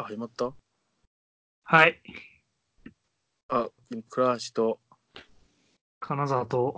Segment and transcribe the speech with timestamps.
[0.00, 0.52] あ、始まった？
[1.64, 2.00] はい。
[3.48, 3.68] あ、
[4.08, 4.80] 倉橋と、
[6.00, 6.74] 金沢と、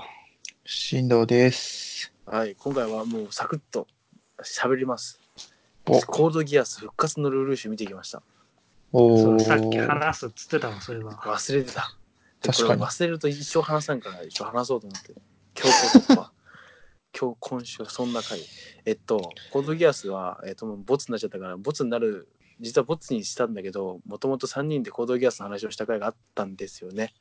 [0.64, 2.12] 進藤です。
[2.26, 3.86] はい、今回はもうサクッと
[4.42, 5.20] 喋ります。
[5.86, 8.22] おコードギアス復活のルールーシュ見てきました。
[8.92, 11.12] おーそうさっき話すっつってたわ、そういえば。
[11.12, 11.96] 忘れてた。
[12.42, 15.12] で確かに忘れると一生話さんから一生話そうと思って。
[15.60, 16.32] 今日こそは
[17.16, 18.40] 今日今週そんな回。
[18.84, 22.28] えっと、コードギアスは、えっと、ボツになっちゃったから、ボツになる、
[22.62, 27.12] 実はボツにしたんだけど、もともと3人でコードギアスの話をした回があったんですよね。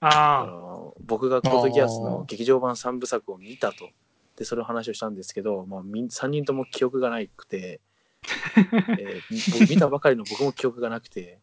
[0.00, 3.88] ああの僕がコードギアスの劇場版3部作を見たと。
[4.36, 7.80] で、それを話をしたんですけど、まあ、みん3人とも記憶がなくて、
[8.98, 11.40] えー僕見たばかりの僕も記憶がなくて、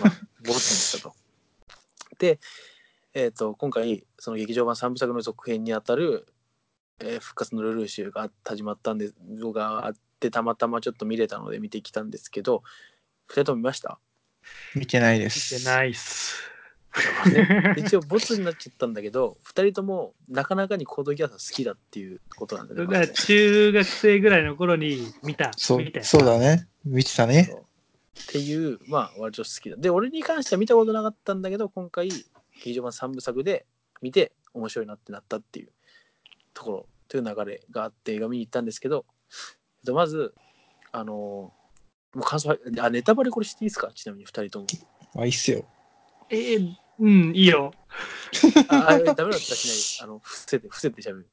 [0.00, 0.12] まあ、
[0.44, 1.14] ボツにしたと。
[2.18, 2.38] で、
[3.14, 6.26] えー、と今回、その劇場版3部作の続編にあたる、
[7.00, 12.62] えー復活のルルーシュが始まったんで、動画があって、たまたまちょっと見れたので見てきたんですけど、
[13.28, 13.98] 2人とも見ました？
[14.74, 15.54] 見てないであ、す。
[15.54, 16.34] 見てないっす。
[17.32, 22.86] ね 一応ボツになっちゃったんだけど2人ともなかなかにコードギアス好きだっていうことなんだよね。
[22.86, 25.52] だから中学生ぐらいの頃に見た。
[25.56, 26.66] そう見たよそうだね。
[26.84, 27.52] 見てたね。
[28.20, 29.76] っていうまあ割と好きだ。
[29.76, 32.08] で俺に関しては見たことなかったんだけど今回
[32.56, 33.66] 劇場版3部作で
[34.00, 35.72] 見て面白いなってなったっていう
[36.54, 39.04] ところという流れがあって映画見に行ったんですけど
[39.88, 40.34] えっとまず
[40.92, 41.52] あのも
[42.16, 43.90] う感想はあネタバレこれしていいですか？
[43.94, 44.66] ちなみに2人とも。
[45.16, 45.64] あ、いいっすよ。
[46.28, 47.72] えーうん、いいよ。
[48.68, 50.08] ああダメだったらしない。
[50.08, 51.28] あの伏せて伏せてしゃべる。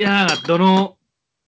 [0.00, 0.96] いや、なんか、どの、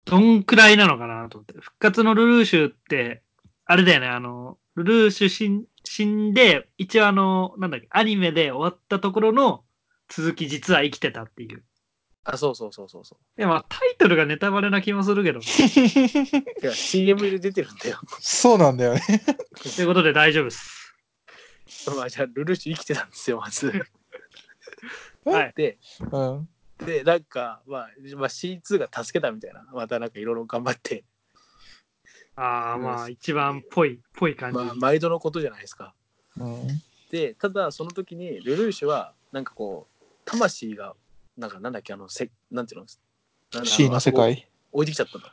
[0.05, 1.55] どんくらいなのかなと思って。
[1.61, 3.23] 復活のルルーシュって、
[3.65, 9.65] あれだよね、あの、ルルーシュ死ん死んで、一応あの、なんだっけ、アニメで終わったところの
[10.09, 11.65] 続き、実は生きてたっていう。
[12.25, 13.41] あそうそうそうそうそう。
[13.41, 15.41] いや、まあ、タイトルがネタバレな気もするけど。
[15.43, 15.43] い
[16.63, 18.01] や CM で出てるんだよ。
[18.21, 19.01] そうなんだよね。
[19.75, 20.95] ということで大丈夫です。
[21.97, 23.73] まあじゃあルルーシュ生きてたんですよまず。
[25.25, 25.53] はい。
[25.57, 25.79] で
[26.13, 26.49] うん。
[26.85, 31.05] でなんか、まあ、まあ C2 が助けたみたいなまたなんかいろいろ頑張って、
[32.37, 34.59] ああ、うんまあ、一番ぽい、ぽい感じ。
[34.59, 35.95] まあ、毎度のことじゃないですか。
[36.39, 36.67] うん。
[37.11, 40.95] でただその時にルルーシュはなんかこう魂が
[41.41, 44.47] なんかなんだっけあのせなんていうの？C の世界。
[44.73, 45.25] 置いてきちゃったの。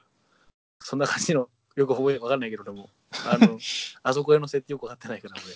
[0.79, 2.89] そんな感じの よく覚えわかんないけどでも
[3.25, 3.59] あの
[4.01, 5.53] あそこへの設定よくわかってないから俺。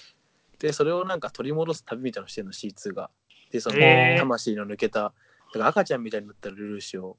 [0.60, 3.10] でそれをなんか取り戻す旅みたいなのしてるの C2 が。
[3.50, 3.78] でその
[4.18, 5.14] 魂の抜けただ
[5.54, 7.18] から赤ちゃんみたいになったルルーシュを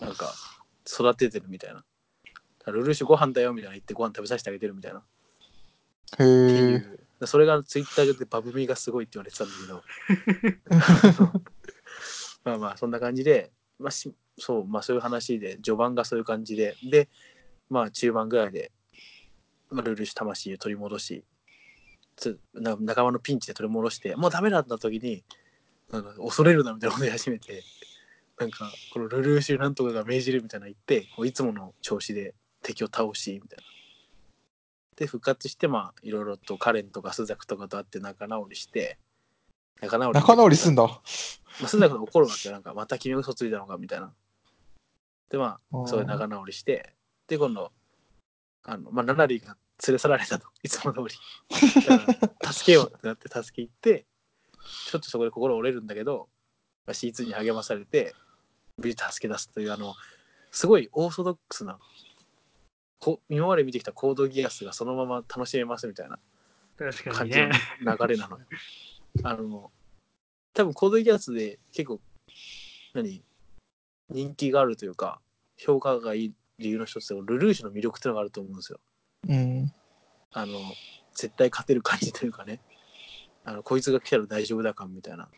[0.00, 0.32] なんか
[0.86, 1.84] 育ててるみたいな。
[2.66, 4.98] ルルーシュご飯だよみたいな言ってご飯食べさせてあげてるみたいな。
[4.98, 5.04] っ
[6.18, 6.74] へえ。
[7.20, 7.26] う。
[7.26, 11.42] それがツイッターでバブミがすごいって言われてたんだけど。
[12.44, 17.08] まあまあそんな感じで、まあ、しそうまあそういう話で序盤がそういう感じでで
[17.68, 18.72] まあ中盤ぐらいで、
[19.70, 21.24] まあ、ルルシュ魂を取り戻し
[22.16, 25.24] つな仲間のピンチで取り戻してもうダメだった時に
[25.90, 27.62] なんか恐れるなみたいなこと言い始めて
[28.38, 33.64] なんかこのルルーシュなんとかが命じるみたいな言ってこういつもの調子で敵を倒しみたいな。
[34.96, 38.98] で復活してまあいろいろとカレンとかスザクとかと会って仲直りして
[39.80, 40.82] 仲直り仲直りすんだ。
[40.82, 41.00] ま
[41.64, 44.12] あ、スザクが怒るわけよなんかまた君が嘘ついたのかみたいな。
[45.30, 46.94] でまあそういう仲直りして
[47.26, 47.72] で今度
[48.64, 49.56] あの、まあ、ナナリーが
[49.86, 54.06] 連れ去られたと いつも通りだから助けようってなって助け行って
[54.90, 56.28] ちょっとそこで心折れるんだけど、
[56.86, 58.14] まあ、C2 に励まされて
[58.76, 59.94] 無事助け出すというあの
[60.50, 61.78] すごいオーソドックスな
[63.02, 66.18] こ今まで見てきたコードギアスがそのまま楽しめますみたいな
[67.12, 67.48] 感じの。
[67.48, 68.46] 流れなのよ。
[69.22, 69.70] あの、
[70.54, 72.00] 多分コードギアスで結構、
[72.94, 73.22] 何
[74.10, 75.20] 人気があるというか、
[75.56, 78.80] 評価がいい理由の一つで、ルルーシュの魅力っていうのがあると思うんですよ。
[79.28, 79.72] うん。
[80.32, 80.58] あの、
[81.14, 82.60] 絶対勝てる感じというかね、
[83.44, 85.28] あのこいつが来たら大丈夫だ感みたいな。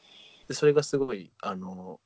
[0.48, 2.00] で、それがすごい、あの、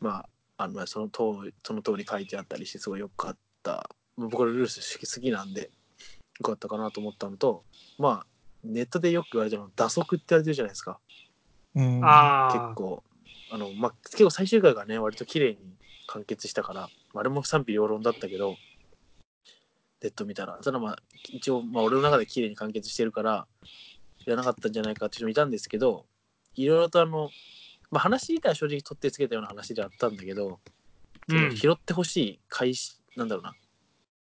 [0.00, 0.26] ま
[0.58, 3.88] あ、あのその通りその通り書いてあったりして、すごいよかった。
[4.16, 5.70] 僕はルルーシュ好きなんで、
[6.40, 7.64] よかったかなと思ったのと、
[7.98, 8.26] まあ、
[8.72, 10.98] ネットでよく言われてるの、打足って言われてるじゃないですか。
[11.74, 12.00] うん。
[12.00, 13.02] 結構。
[13.50, 15.58] あの、まあ、結構最終回がね、割と綺麗に
[16.08, 16.80] 完結したから、
[17.12, 18.56] まああれも賛否両論だったけど、
[20.02, 20.58] ネット見たら。
[20.62, 20.96] ただまあ、
[21.30, 23.46] 一応、まあ、俺の中で綺麗に完結してるから、
[24.26, 26.06] いらなかったんじゃないかっていう人もいたんですけど、
[26.54, 27.30] いろいろとあの、
[27.90, 30.58] まあ、話自体は正直取ってつけたような話であったんだけど、
[31.28, 33.54] 拾ってほしい開始、なんだろうな、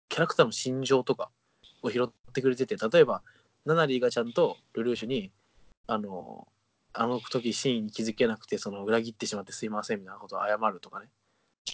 [0.07, 1.29] キャラクターの心情とか
[1.81, 3.21] を拾ってくれてて、例えば、
[3.65, 5.31] ナナリーがちゃんとルルーシュに、
[5.87, 6.47] あの、
[6.93, 11.07] あの時真意に気づけなくて、その裏切ってしまってすいませんみたいなことを謝るとかね。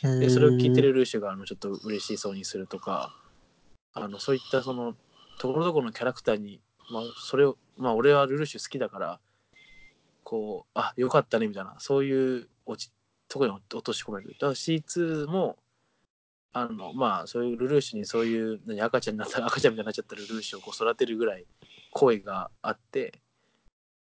[0.02, 3.16] でそれを聞いてるルーシュがあのちょっと嬉しそうにするとか
[3.94, 4.96] あのそういったその
[5.40, 6.60] ところどころのキャラクターに、
[6.92, 9.20] まあ、それをまあ俺はルルーシュ好きだから
[10.24, 12.92] こうあよかったねみたいなそういう落ち
[13.28, 15.58] とこに落とし込めるだから C2 も
[16.52, 21.46] あのまあそういうルルーシュにそういう何赤ちゃんになった赤ちゃんみたいになっちゃったルルーシュをこう育てるぐらい
[21.98, 23.22] 声があって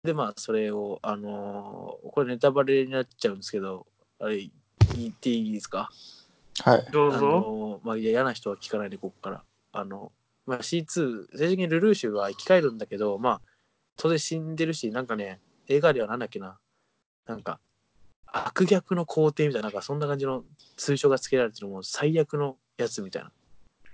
[0.03, 3.87] でまあそれをあのーこれネタバレになっちゃうんですけど
[4.19, 4.47] あれ
[4.95, 5.89] 言っていいですか？
[6.63, 6.85] はい。
[6.87, 7.19] あどうぞ。
[7.19, 10.11] のまあ、いや嫌な人は聞かないでここからあの、
[10.45, 10.85] まあ、C2
[11.35, 13.41] 正直にルルーシュは生き返るんだけどまあ
[13.97, 16.59] 当然死んでるしなんかね映画ではなんだっけな
[17.25, 17.59] なんか
[18.27, 20.43] 悪逆の皇帝みたいななんかそんな感じの
[20.77, 23.31] 通称がつけられてるもう最悪のやつみたいな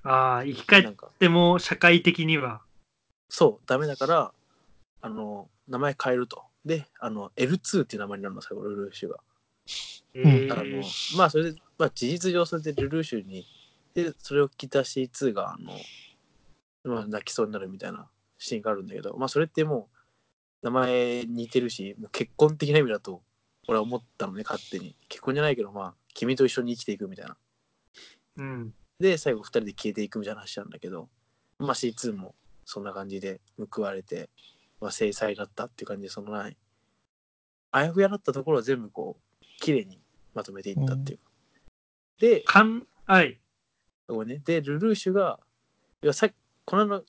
[0.04, 2.62] ああ、生き返っなんかても社会的には。
[3.30, 4.32] そうダメだから
[5.02, 6.44] あの名前変えると。
[6.66, 9.18] であの L2 っていう名前になるの最後ルルーシュが。
[10.14, 10.52] えん。
[10.52, 13.46] あのー、まあそれで、まあ、事実上それでルルーシュに
[13.94, 18.08] でそれを聞いた C2 があの、まあ、泣きそうになるみたいな
[18.38, 23.22] シーンがあるんだけどまあそれってもう名前似てるしもう結婚的な意味だと
[23.68, 24.96] 俺は思ったのね勝手に。
[25.10, 27.38] 結婚じゃないけどまあ君と一緒に生きていくみたいな。
[28.38, 28.74] うん。
[29.00, 31.10] で最後2人で消えていくみたいな話なんだけど
[31.60, 32.36] まあ C2 も
[32.66, 33.40] そんな感じで
[33.72, 34.30] 報われて、
[34.82, 36.58] まあ、制裁だったっていう感じでそのない
[37.72, 40.00] あやふやだったところを全部こう綺麗に
[40.34, 41.20] まとめていったっていう、
[42.20, 43.40] でかん、はい。
[44.08, 44.42] ごめんね。
[44.46, 45.40] でルルーシュが
[46.04, 46.30] いやさ
[46.66, 47.04] この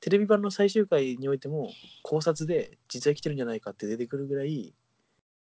[0.00, 1.70] テレビ版の最終回においても
[2.02, 4.74] 考察で実は生きてるんじゃないかって出てくるぐらい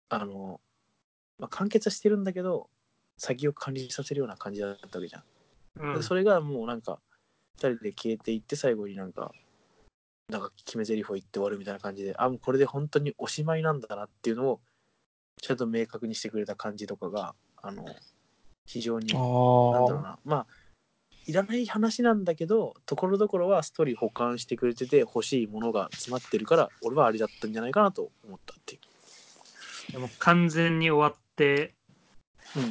[0.09, 0.61] あの、
[1.39, 2.69] まあ、完結はしてるんだけど
[3.17, 5.23] 先を管理させるような感じだったわけじゃん。
[5.79, 5.95] うん。
[5.95, 7.04] でそれがもうなんか2
[7.57, 9.31] 人で消えていって最後になんか
[10.29, 14.59] なんか決め台詞を言って終わるみたいな感じであもうこれで本当におしまいなんだなっていうのを
[15.41, 17.85] ちゃんと明確にしてくれた感じとかがあの
[18.65, 20.01] 非常にあなんだろうあ。
[20.01, 20.47] なまあ
[21.27, 28.79] いらない話なんだけどところどころはストーリー保管してくれてて欲しいものが詰まってるから俺はありだったんじゃないかなと思ったってい
[29.89, 29.91] う。
[29.91, 31.73] でも完全に終わって
[32.55, 32.67] うん、っ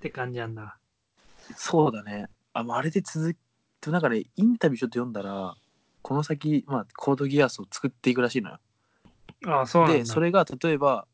[0.00, 0.76] て感じなんだ。
[1.56, 2.26] そうだね。
[2.52, 3.34] ああれで続
[3.82, 5.54] くなんかねインタビューちょっと読んだら
[6.02, 8.58] この先、まあ、コードギアスを作っていくらしいのよ。
[9.46, 9.98] ああ、そうなんだ。
[9.98, 11.06] でそれが例えば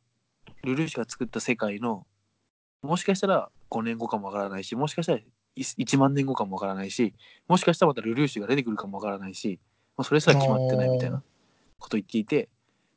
[0.64, 2.06] ルルーシュが作った世界の
[2.82, 5.18] もしかしたら5年後かもわからないしもしかしたら
[5.56, 7.14] 1万年後かもわからないし
[7.48, 9.58] もしかしたらまたルルーシュが出てくるかもわからないし
[9.96, 11.22] もうそれすら決まってないみたいな
[11.78, 12.48] こと言っていて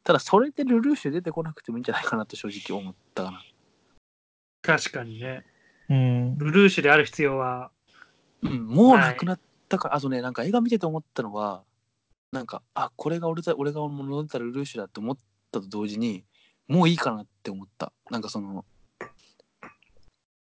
[0.03, 3.43] ただそれでルルーシュ出てこなくてもいいんじゃないかなと正直思ったかな。
[4.61, 5.43] 確かにね。
[5.89, 6.37] うん。
[6.37, 7.71] ルルーシュである必要は、
[8.41, 9.39] うん、もうなくなっ
[9.71, 11.63] たから、あとねなんか映画見てて思ったのは
[12.31, 15.17] なんかあこれが俺だ俺が望んでたルルーシュだって思っ
[15.51, 16.23] たと同時に
[16.67, 18.65] もういいかなって思ったなんかその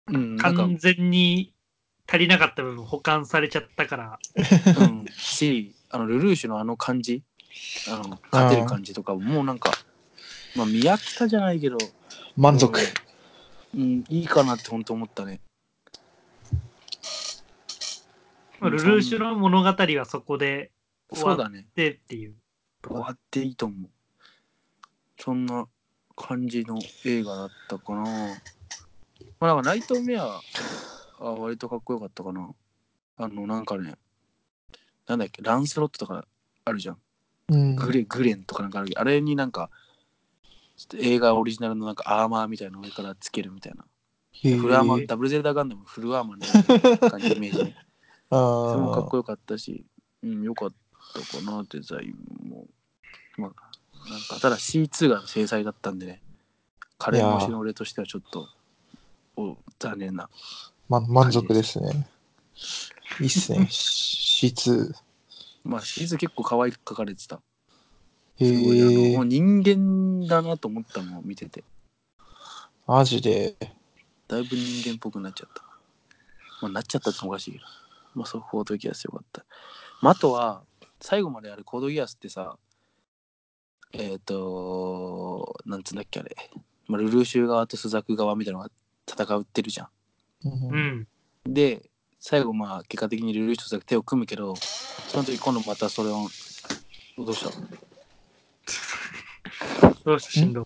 [0.08, 1.52] うんなんか完全に
[2.06, 4.18] 足りなかった部分保管されちゃったから、
[4.80, 7.22] うん、しあのルルーシュのあの感じ
[7.88, 9.72] あの勝てる感じとかもうなんか、
[10.56, 11.78] まあ、見飽きたじゃないけど、
[12.36, 12.80] 満足。
[13.74, 15.40] うん、いいかなって本当思ったね。
[18.60, 20.70] まあルルーシュの物語はそこで
[21.12, 21.66] 終わっそうだね。
[21.74, 22.34] てっていう。
[22.86, 23.90] 終わっていいと思う。
[25.18, 25.66] そんな
[26.16, 28.02] 感じの映画だったかな。
[29.40, 30.40] まあなんかナイトメアは
[31.18, 32.50] 割とかっこよかったかな。
[33.16, 33.96] あのなんかね、
[35.06, 36.24] なんだっけ、ランスロットとか
[36.64, 36.98] あるじゃん。
[37.48, 37.76] うん。
[37.76, 39.70] グレグレンとかなんかあるあれになんか
[40.96, 43.84] 映画オリジナルのなんかアーマーみたいなの上からつけるみたいな。
[44.32, 47.76] へフルアーマダブルゼルダガンダムフルアーマーの感じイメージね。
[48.30, 49.84] あそれもかっあこよかったし、
[50.22, 50.72] うん、よかっ
[51.14, 52.66] たかな、デザインも。
[53.36, 56.20] まあ、なんか、ただ C2 が制裁だったんでね、
[56.98, 58.48] カレー推しの俺としてはちょっと、
[59.36, 60.28] お残念な。
[60.88, 62.06] ま、満足ですね。
[63.20, 63.60] いいっすね。
[63.70, 64.94] C2。
[65.64, 67.40] まあ、C2 結構可愛く描かれてた。
[68.36, 69.28] へすごい、あの、もうえ。
[69.28, 71.64] 人間だなと思ったのを見てて、
[72.86, 73.54] マジで。
[74.28, 75.62] だいぶ人間っぽくなっちゃった。
[76.62, 77.64] まあ、なっちゃったっておかしいけど。
[78.18, 79.44] まあ、そう、コードギアスよかった。
[80.02, 80.62] まあ、あとは、
[81.00, 82.58] 最後まであるコードギアスってさ、
[83.92, 86.36] えっ、と、なんつうんだっけあれ、
[86.88, 88.70] まあ、ルルーシュ側とスザク側みたいなのが
[89.08, 89.88] 戦うってるじゃん。
[90.44, 90.52] うん。
[90.70, 91.08] うん。
[91.54, 91.88] で、
[92.20, 96.28] 最後まあ結果的にルルーシュとスザク手を組むけど、その時今度またそれを、
[97.16, 97.50] どうした？
[100.04, 100.52] どうしてしん？
[100.52, 100.64] ど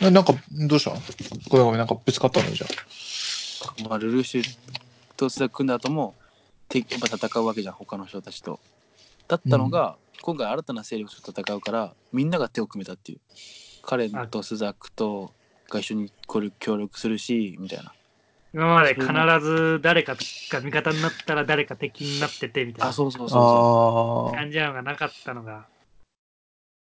[0.00, 0.90] え、なんか、どうした？
[0.90, 1.00] の
[1.48, 2.50] ごめんごめん、なんかぶつかったの？
[2.50, 2.66] じゃ
[3.88, 4.58] まあ、ルルーシュ
[5.16, 6.14] とスザク組んだ後も、
[6.72, 8.60] てやっぱ戦うわけじゃん、他の人たちと。
[9.28, 13.20] だったのが、今回新たな勢力と戦うから、みんなが手を組めたっていう。
[13.82, 15.32] カレンとスザクと
[15.68, 17.92] が一緒にこれ協力するし、みたいな。
[18.54, 19.06] 今まで必
[19.40, 24.36] ず誰かが味方になったら誰か敵になっててみたいあ、なそうそうそうそああ。
[24.36, 25.66] 感じなのがなかったのが、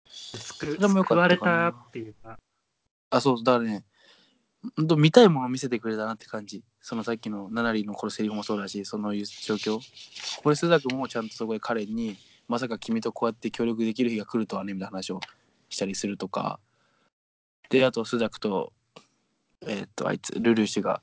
[0.07, 2.35] 救救われったっていうか、う。
[3.09, 3.83] あ、そう、だからね、
[4.77, 6.63] ほんと見たいものを見せてくれたなって感じ。
[6.85, 9.79] そのさっきのナナリーのこのセリフもそうだし、そのいう状況。
[10.43, 12.15] これ、スザクもちゃんとそこで彼に、
[12.47, 15.19] まさか君とこうやって協力できる日が来るとはね、みたいな話を
[15.67, 16.59] したりするとか。
[17.71, 18.71] で、あと、スザクと、
[19.65, 21.01] えーっと、あいつ、ルルーシュが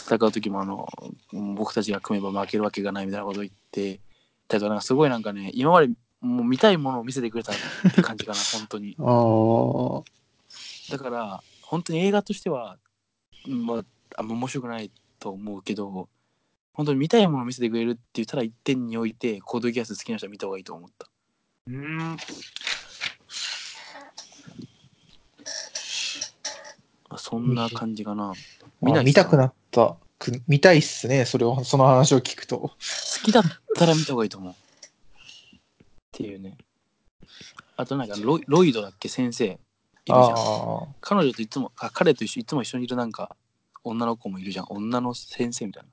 [0.00, 0.88] 戦う時も、あの、
[1.54, 4.00] 僕たちが組めば負けるわけがないみたいなことを言って、
[4.48, 7.56] だからなんかすごいなんかね、今までもう見たいものを見せてくれたっ
[7.94, 8.96] て感じかな、 本当に。
[8.98, 10.96] ああ。
[10.96, 12.78] だから本当に映画としては、
[13.46, 13.84] うんまあ、
[14.16, 16.08] あんま面白くないと思うけど
[16.72, 21.06] 本当に見たいものを見せてくれるって言ったら一点においてコードギアス好きな人は見た方がいいと思った。
[21.66, 22.16] うーん、ま
[27.10, 28.32] あそんな感じかな。
[28.80, 29.96] 見ない見たくなった。
[30.18, 32.58] く見たいっすね、それを、その話を聞くと。
[32.58, 32.70] 好
[33.24, 34.52] きだったら見た方がいいと思う。
[34.52, 34.56] っ
[36.12, 36.56] ていうね。
[37.76, 39.44] あとなんかロイロイドだっけ先生。
[39.44, 39.58] いる
[40.06, 40.20] じゃん。
[40.30, 43.36] あ彼女といつもあ彼と一緒いつも一緒にいるなんか
[43.84, 44.66] 女の子もいるじゃん。
[44.68, 45.88] 女の先生みたいな。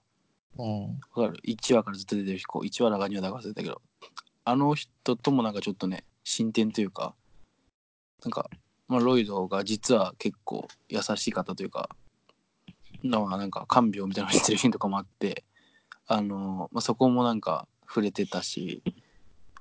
[0.64, 0.68] あ。
[0.68, 1.00] うん。
[1.22, 3.82] わかる ?1 話からずっと出てる子、1話だか2話だか忘れたけど、
[4.46, 7.14] あの人ともなんかちょっとね、進展というか、
[8.24, 8.50] なんか、
[8.88, 11.90] まあ、ロイドが実は結構優しい方というか、
[13.04, 15.44] まあなんか看病みたいなのしてるシーンとかもあって、
[16.08, 18.82] あの、まあ、そこもなんか触れてたし、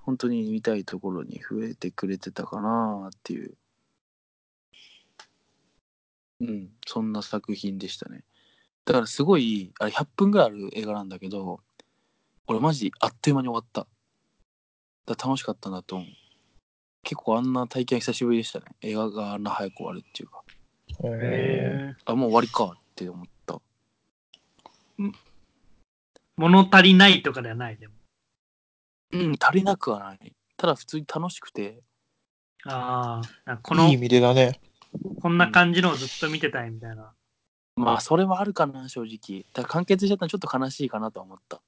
[0.03, 3.53] 本当に見たいところに触れてくれてたかなっていう、
[6.41, 8.25] うん、そんな作品でしたね。
[8.85, 11.61] だからすごい、あれ100分ぐらいある映画なんだけど、
[12.47, 13.87] 俺マジあっという間に終わった。
[15.07, 16.09] だ楽しかったなと思う。
[17.03, 18.67] 結構あんな体験久しぶりでしたね。
[18.83, 20.43] 映画があんな早く終わるっていうか。
[21.05, 23.55] えへあ、もう終わりかって思った。
[24.99, 25.13] ー
[26.37, 27.95] 物足りないとかではない、でも。
[29.13, 30.35] うん、足りなくはない。
[30.57, 31.83] ただ普通に楽しくて、
[32.65, 34.61] ああ、このいい意味でだね。
[35.21, 37.13] こんな感じのをずっと見てたいみたいな。
[37.77, 39.45] まあそれはあるかな、正直。
[39.53, 41.61] だから完結しちゃったのちょっと悲しいかなとは思った。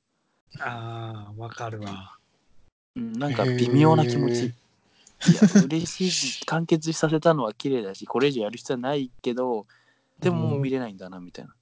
[0.59, 2.17] ああ、わかるわ。
[2.97, 4.47] うん、なんか微妙な気持ち。
[4.47, 6.47] いや、嬉しい。
[6.47, 9.67] 完結させたのは綺麗だし、これ以上やる必要はないけど、
[10.19, 11.55] でももう見れないんだな、みたいな。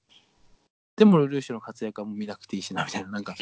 [0.96, 3.10] でもルルーシュの活躍はもう見なくていいしな、みたいな。
[3.10, 3.34] なんか、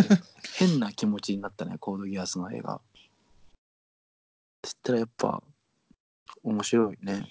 [0.58, 2.80] 変な気持ちになったね、コードギアスの映画。
[4.62, 5.42] つったらやっぱ、
[6.42, 7.26] 面白いね。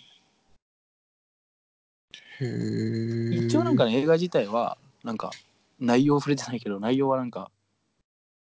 [2.39, 5.31] 一応なんかね、映画自体は、なんか、
[5.79, 7.51] 内容触れてないけど、内容はなんか、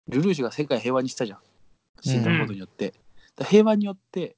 [0.09, 1.39] ルルーシュが世界平和にしたじゃん。
[2.01, 2.91] 死んだことによって。
[2.91, 3.01] だか
[3.39, 4.37] ら平和によって、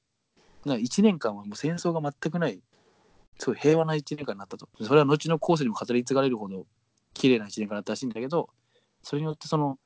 [0.64, 2.60] なんか1年間はもう戦争が全くない、
[3.38, 4.68] すごい平和な1年間になったと。
[4.80, 6.66] それは後の後世にも語り継がれるほど、
[7.14, 8.50] 綺麗な1年間だったらしいんだけど、
[9.02, 9.78] それによってその、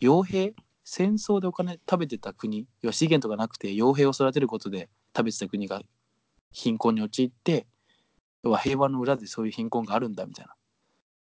[0.00, 5.82] 傭兵戦争でお金食べてた国、要は資源とかなくて傭兵を育てることで食べてた国が
[6.52, 7.66] 貧困に陥って、
[8.42, 10.54] 要は平和の裏でそういう貧困があるんだみたいな。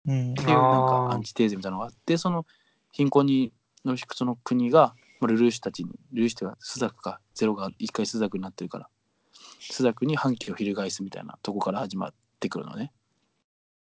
[0.06, 2.46] うんっていうなんかアンチテーゼみたいなのがあってその
[2.92, 3.54] 貧困に
[3.86, 8.90] のその国がまあルルーシュたちにルルーシュというかスザクかゼロが一回スザクになってるから
[9.60, 12.92] スザクに反旗を翻すみたいなとこから始まってくるのね。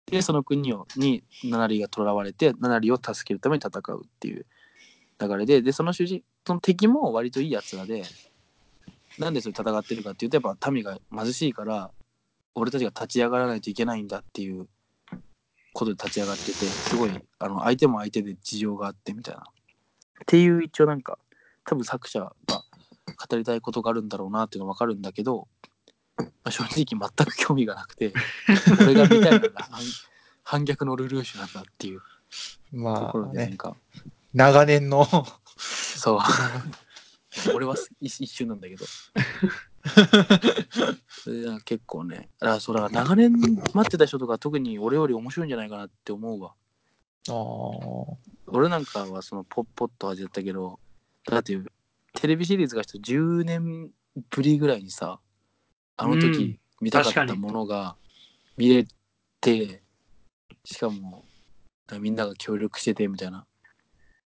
[0.06, 4.46] でその国をにナナリが囚われてナナリを助けるために戦うっていう
[5.20, 8.02] 流れででその主人その敵も割といいやつらで
[9.18, 11.90] なんでそれ戦ってるかっていうとやっぱ民が貧しいから
[12.54, 14.66] 俺たちが立ち上がらないといけないんだっていう
[15.72, 19.40] ことで立ち上がっててすごいあの相手も相手で事情があってみたいな。
[19.40, 19.44] っ
[20.26, 21.18] ていう一応なんか
[21.64, 25.48] 多分作者が語りたいことがあるんだろうなっていうの分かるんだけど、
[26.16, 28.12] まあ、正直全く興味がなくて
[28.80, 29.80] 俺が見たいのが反
[30.44, 33.76] 反逆のルルーシュなんだっていうとまころあね、でなんか、
[34.32, 35.06] 長年の
[35.56, 36.20] そう。
[37.54, 38.84] 俺は一一瞬なんだけど
[41.22, 43.30] それでなんか結構ねあそうだ長年
[43.74, 46.54] 待ってた人とか特に俺より面白いんじゃないかなって思うわ。
[47.28, 48.16] あー。
[48.48, 50.80] 俺なんかはそのポッポッと始めたけど
[51.28, 51.56] だって
[52.14, 53.90] テレビシリーズがちょっと10年
[54.30, 55.20] ぶりぐらいにさ
[55.96, 56.20] あのうん。
[56.20, 57.94] 時見たかったものが
[58.56, 58.84] 見れ
[59.40, 59.80] て、
[60.64, 61.24] しかも
[62.00, 63.46] みんなが協力しててみたいな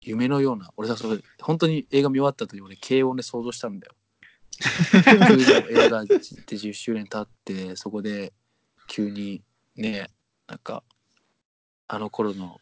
[0.00, 3.94] 夢のような俺さそれ本当に映画見終わった時俺軽音で想像したんだよ
[4.60, 5.42] 急に
[5.78, 8.32] 映画で10周年経ってそこで
[8.86, 9.42] 急に
[9.76, 10.08] ね
[10.48, 10.82] なんか
[11.88, 12.60] あの頃の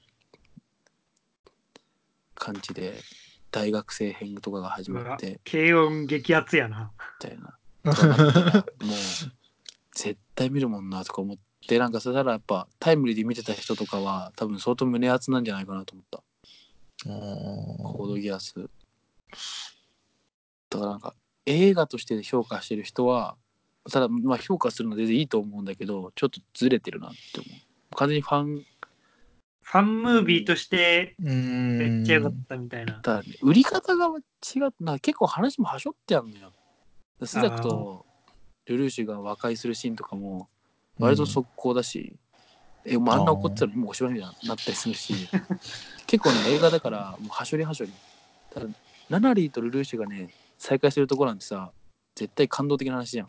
[2.35, 2.95] 感じで
[3.51, 5.41] 大学生編とかが始まって。
[5.49, 6.91] 軽音激アツやな。
[7.21, 7.57] みたいな。
[7.85, 8.97] もう
[9.95, 11.37] 絶対見るもんなとか思っ
[11.67, 16.23] でなんかそしたらやっぱタイムリーで見てた人とかは多分相当胸熱なんじゃないかなと思った。
[17.05, 18.55] コードギアス。
[20.71, 21.15] だからなんか
[21.47, 23.37] 映画として評価してる人は
[23.91, 27.97] ただまあ評価するのは全然いいと思うんだけどちょっとずれてるなって思う。
[27.97, 28.65] 完全にファン
[29.63, 31.79] ファンムービーとしてうん。
[31.79, 32.95] めっちゃ良かったみたいな。
[32.95, 34.75] ただね売り方が違う。
[34.81, 36.53] な結構話もはしょってあるのよ。
[37.25, 38.07] スザクと
[38.67, 40.49] ルルーシュが和解するシーンとかも
[40.99, 42.17] 割と速攻だし、
[42.85, 45.15] えもうあんな怒ってたらもうおしまいみたいになったりするし
[46.07, 47.93] 結構ね映画だからもうはしょりはしょり。
[48.51, 48.67] ただ
[49.11, 50.31] ナナリーとルルーシュがね
[50.65, 51.73] 再会するところなんてさ
[52.15, 53.29] 絶対感動的な話じゃん、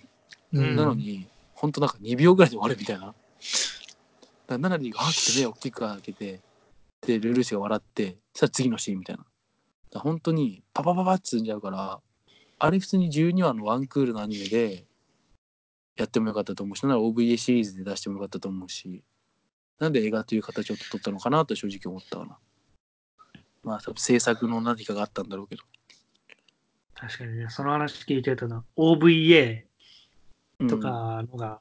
[0.53, 0.75] うん。
[0.75, 3.15] なのにほんとなんか2秒ぐらいで終わるみたいなだか
[4.47, 6.41] らナナリーがはって目を大きく開けて
[7.05, 9.29] でルルーシュが笑ってそしたら次のシーンみたいなだか
[9.95, 11.99] ら本当にパパパパって積んじゃうから
[12.57, 14.85] あれ普通に12話のワンクールのアニメで
[15.97, 19.03] やってもよかったと思うし、なら OVA シリーズで出してもよかったと思うし、
[19.79, 22.37] なんで映画という形を取ったのかなと正直思ったかな。
[23.63, 25.63] まあ、多分制作の何かがあったんだろうけど。
[27.05, 29.61] 確かにね、その話聞いてるとな、OVA
[30.59, 31.59] うんとかのが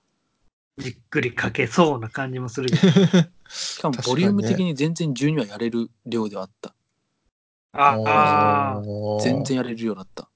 [0.78, 3.28] じっくり書けそうな感じもするけど。
[3.50, 6.74] しかもボリューム的に全然12話やれる量ではあった。
[7.72, 10.30] ああ、おー全然やれるようだった。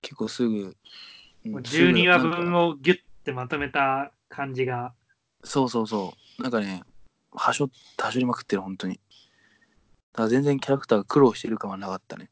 [0.00, 0.76] 結構すぐ。
[1.44, 4.92] うん12話分をギュッてまとめた感じが。
[5.42, 6.42] そうそうそう。
[6.42, 6.82] なんかね、
[7.32, 9.00] はしょ、はしょりまくってる、本当に。
[10.12, 12.30] だから全然キャラクターが苦労してる感はなかったね。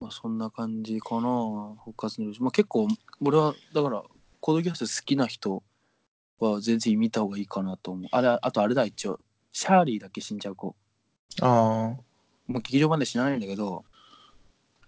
[0.00, 2.88] まあそんな感じかな、復活のルーまあ結構、
[3.20, 4.02] 俺は、だから、
[4.40, 5.62] コードギャス好きな人
[6.38, 8.08] は全然見た方がいいかなと思う。
[8.12, 9.20] あれ、あとあれだ、一応。
[9.52, 10.76] シャーリーだけ死んじゃう子。
[11.40, 11.96] あ
[12.46, 13.84] もう劇場版で死なないんだけど、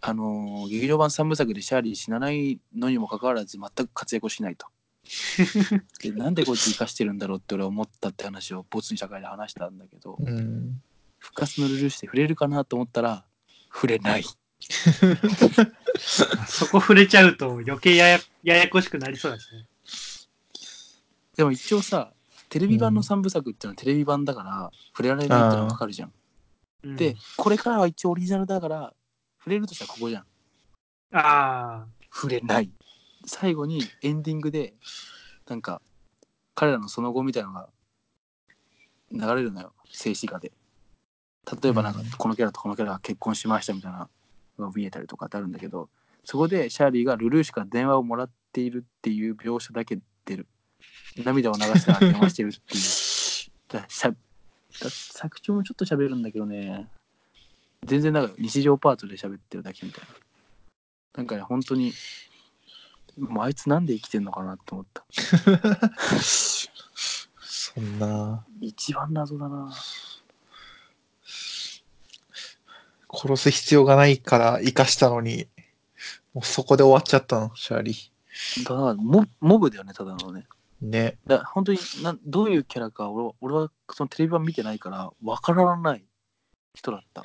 [0.01, 4.67] あのー劇場版3部作でシャーリー死なないのにもかかわらず全く活躍をしないと。
[6.03, 10.23] でなんでこいつ生かしてるんだろうって俺は思ったって話をボツに社会で話したんだけどあ。
[10.23, 10.83] うん。
[11.19, 13.25] 復活のルルーシュで触れるかなと思ったら
[13.73, 14.25] 触れない
[15.99, 19.67] そこ触れちゃうと余計ややややこしくなりそうですね。
[21.37, 22.13] でも一応さ
[22.49, 26.13] テレビ版の3部作っていうのはテレビ版だから触れられないってのはわかるじゃん、
[26.83, 26.97] うん。
[26.97, 28.93] でこれからは一応オリジナルだから
[29.39, 30.23] 触れるとしたらここじゃん。
[30.23, 30.27] あ
[31.13, 32.71] あ、触れない。
[33.25, 34.75] 最後にエンディングで
[35.47, 35.81] なんか
[36.55, 37.69] 彼らのその後みたいなのが
[39.13, 39.73] 流れるのよ。
[39.91, 40.53] 静止画で。
[41.63, 42.11] 例えばなんかうん。
[42.11, 44.11] このキャラとこのキャラが結婚しましたみたいなの
[44.63, 45.89] が見えたりとかってあるんだけど
[46.25, 50.47] そこでシャーリーがルルーシュから電話をもらっているっていう描写だけ出る。
[51.25, 52.83] 涙を流しながら電話してるっていう。
[53.73, 54.17] だしゃだ
[54.91, 56.87] 作中もちょっと喋るんだけどね。
[57.85, 60.09] 全然なんか日常パートで喋ってるだけみたいな。
[61.17, 61.93] なんかね本当に
[63.17, 65.05] もうあいつなんで生きてんのかなって思った。
[67.41, 69.73] そんな、一番謎だな
[73.13, 75.47] 殺す必要がないから生かしたのに、
[76.35, 78.65] もうそこで終わっちゃったの、シャーリー。
[78.65, 80.47] だからモモブだよねただのね
[80.81, 81.17] ね。
[81.27, 86.05] だ本当になんどういうキャラか俺は俺はそのテレビ版見てないからわからない
[86.75, 87.25] 人だった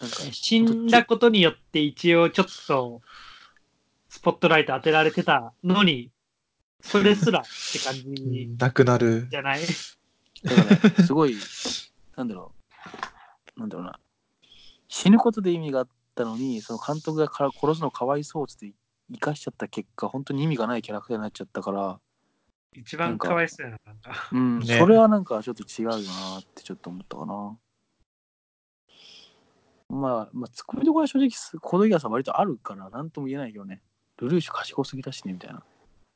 [0.00, 3.02] なんか死んだことによって一応ちょっと
[4.08, 6.10] スポットライト当てられてたのに、
[6.80, 9.28] それすらって感じなくなる。
[9.30, 9.60] じゃない？
[10.42, 11.36] だからすごい
[12.16, 12.52] なんだろ
[13.56, 14.00] うなんだろうな
[14.90, 18.74] 死ぬことで意味があったのにその監督がから殺すのかわいそうっつって
[19.12, 22.00] 生かしちゃった結果本当に意味がないキャラクターになっちゃったから
[22.72, 24.28] 一番かわいそうやな、なんか。
[24.32, 27.58] うん、ねそれはなんかちょっと違うよなってちょっと思ったかな。
[29.88, 33.82] まあ、まあ、ツッコミどころは正直す、コードギアスは割とあるから、なんとも言えないけどね。
[34.18, 35.64] ルルーシュ賢すぎだしね、みたいな。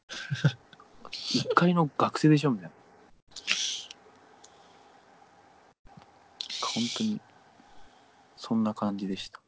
[1.10, 2.74] 一回の学生でしょ、みたいな。
[6.60, 7.20] 本当に、
[8.46, 9.40] そんな感じでした。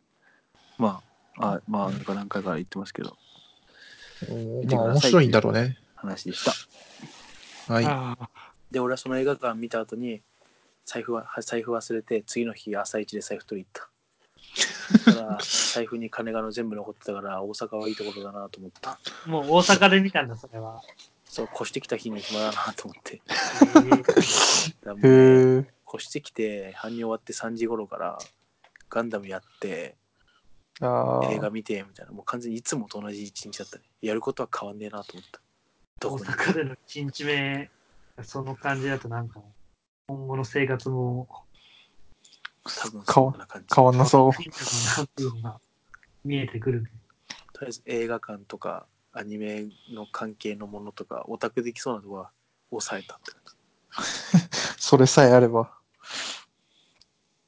[0.78, 1.02] ま
[1.36, 3.18] あ、あまあ、なんか何回か言ってますけど、
[4.70, 5.76] まあ面白いんだろうね。
[5.96, 6.42] 話でし
[7.66, 7.74] た。
[7.74, 8.26] はい。
[8.70, 10.22] で俺はその映画館見た後に
[10.86, 13.90] 財布は財布忘れて次の日朝一で財布取り行った
[15.04, 15.38] そしたら
[15.74, 20.80] 財布に金がの全部残ってたから大阪はいいところだなと思ったもう大阪で見たんだ、それは。
[21.26, 24.14] そう越してきた日に暇だなと思ってえーだか
[24.84, 25.66] らもうねへえ。
[25.92, 28.18] 越してきて搬入終わって3時頃から
[28.90, 29.96] ガンダムやって
[30.80, 31.50] あ映画あ。
[31.50, 35.40] 見てみたいなもう完全にいつもと同じ一日だったねやることは変わんねえなと思った
[36.00, 37.70] ど大こに阪での1日目、
[38.22, 39.40] その感じだとなんか、
[40.08, 41.26] 今後の生活も
[42.64, 44.42] 多分そんな感じ変わんなそう。
[44.42, 45.60] いいんだろうなっていうのが
[46.24, 46.90] 見えてくるね。
[47.54, 52.30] とりあえず映画館とかアニメの関係のものとか、オタクできそうなとこは
[52.68, 53.40] 抑えたって感
[54.36, 54.46] じ。
[54.78, 55.75] それさえあれば。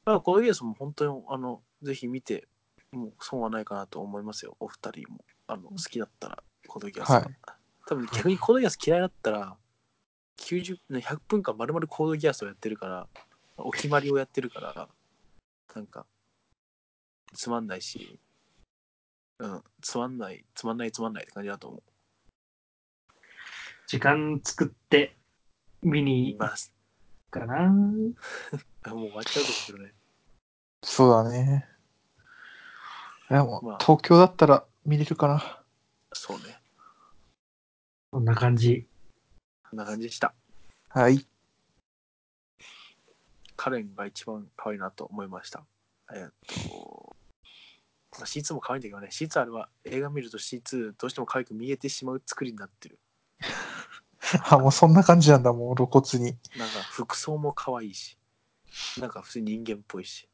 [0.08, 2.48] だからコードギアスも本当に、あの、ぜひ見て、
[2.92, 5.22] もう損はないかなと思いますよ、お二人も。
[5.46, 7.20] あの、好きだったら、コードギアスは。
[7.20, 7.28] はい
[7.86, 9.56] 多分逆にコードギアス嫌いだったら、
[10.38, 13.06] 90ね100分間丸々コードギアスをやってるから、
[13.58, 14.88] お決まりをやってるから、
[15.74, 16.06] なんか、
[17.34, 18.18] つまんないし、
[19.38, 21.82] うん、つまんない、つまんない、つまんないって感じだと思う。
[23.86, 25.16] 時間作って
[25.82, 26.72] 見に行います。
[27.30, 27.56] くかな。
[28.82, 29.94] あもう終わっちゃうかもしれない。
[30.82, 31.66] そうだね。
[33.28, 35.62] でも、まあ東京だったら見れるかな。
[36.12, 36.58] そうね。
[38.10, 38.86] こんな感じ。
[39.68, 40.34] こんな感じでした。
[40.88, 41.26] はい。
[43.56, 45.64] カレンが一番可愛いなと思いました。
[46.14, 46.30] えっ
[46.68, 47.16] と、
[48.12, 52.98] まあ、C2 も可愛いんだけどね、C2 あれは映画見ると C2 どうしても可愛く見えてしまう作りになってる。
[54.48, 56.38] あ、もうそんな感じなんだ、もう露骨に。
[56.56, 58.16] なんか服装も可愛いし、
[58.98, 60.28] なんか普通に人間っぽいし。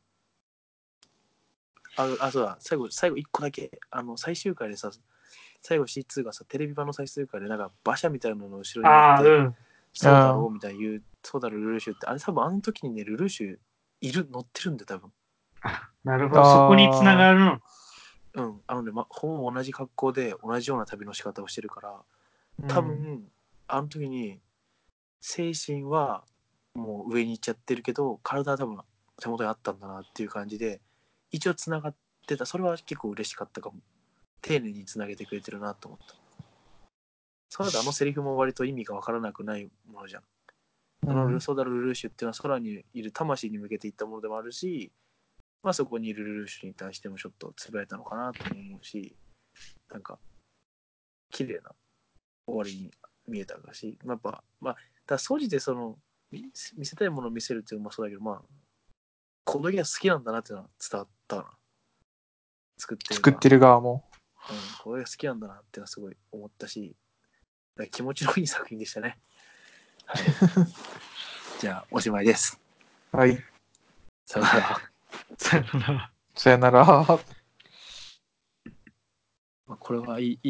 [1.96, 4.90] あ、あそうだ、最後、最後一個だけ、あの、最終回でさ、
[5.62, 9.56] 最後 C2 がさ、テレビ版の最終回でなんか馬車みたいなのの後ろにああ、乗って、うん。
[9.92, 13.56] そうだろうみたいな言う、そうだろうルルーシュって、あれ多分あの時にね、ルルーシュ
[14.00, 15.12] いる、乗ってるんで多分。
[16.04, 16.42] なるほど。
[16.42, 17.60] あーそこにつながるの。
[18.34, 21.94] うん、あのね、ま、ほぼ同じ格好で同じような旅の仕方をしてるから、
[22.68, 23.24] 多分、うん
[23.66, 24.40] あの時に
[25.20, 26.24] 精神は
[26.74, 28.78] もう上に行っちゃってるけど体は多分
[29.20, 30.80] 手元にあったんだなっていう感じで
[31.34, 31.94] 一応つながっ
[32.28, 32.46] てた。
[32.46, 33.76] それは結構嬉しかったかも。
[34.40, 36.14] 丁寧につなげてくれてるなと思った。
[37.48, 40.22] そうだとあのセリフも割と意味がわからなくないものじゃん。
[41.08, 44.92] あのルソダル・ルルーシュっていうのは空にいる魂に向けていったものでもあるし、
[45.64, 49.16] まあそこにいるルルーシュに対してもちょっとつぶやいたのかなと思うし、
[49.90, 50.18] なんか、
[51.30, 51.72] 綺麗な
[52.46, 52.90] 終わりに
[53.26, 55.98] 見えたかし、まあ、やっぱ、まあ、だから総じてその、
[56.30, 56.44] 見
[56.76, 58.42] 見せたいものを見せるっていうのもそうだけど、まあ、
[59.44, 61.50] この時は好きなんだなっていうのは伝わったな。
[62.78, 64.04] 作ってる作ってる側も。
[64.50, 66.96] うん、これが好きなんだなってすごい思ったし、
[67.90, 69.18] 気持ちのいい作品でしたね。
[70.06, 70.22] はい、
[71.60, 72.60] じゃあ、おしまいです。
[73.10, 73.42] はい。
[74.26, 74.80] さよなら。
[75.38, 76.12] さよなら。
[76.34, 76.84] さよなら。
[79.66, 80.40] まあこれはいい